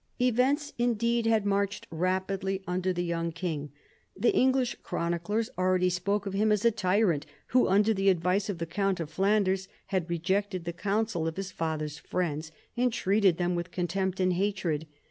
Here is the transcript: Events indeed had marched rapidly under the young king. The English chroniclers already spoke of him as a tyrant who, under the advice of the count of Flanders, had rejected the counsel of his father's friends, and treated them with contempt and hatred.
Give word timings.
Events 0.19 0.73
indeed 0.79 1.27
had 1.27 1.45
marched 1.45 1.85
rapidly 1.91 2.63
under 2.65 2.91
the 2.91 3.03
young 3.03 3.31
king. 3.31 3.71
The 4.17 4.33
English 4.33 4.77
chroniclers 4.81 5.51
already 5.59 5.91
spoke 5.91 6.25
of 6.25 6.33
him 6.33 6.51
as 6.51 6.65
a 6.65 6.71
tyrant 6.71 7.27
who, 7.49 7.67
under 7.67 7.93
the 7.93 8.09
advice 8.09 8.49
of 8.49 8.57
the 8.57 8.65
count 8.65 8.99
of 8.99 9.11
Flanders, 9.11 9.67
had 9.93 10.09
rejected 10.09 10.65
the 10.65 10.73
counsel 10.73 11.27
of 11.27 11.37
his 11.37 11.51
father's 11.51 11.99
friends, 11.99 12.51
and 12.75 12.91
treated 12.91 13.37
them 13.37 13.53
with 13.53 13.69
contempt 13.69 14.19
and 14.19 14.33
hatred. 14.33 14.87